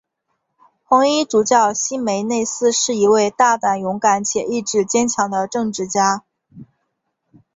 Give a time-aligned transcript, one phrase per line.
[0.83, 6.23] 红衣主教希梅内斯是一位大胆勇敢且意志坚强的政治家。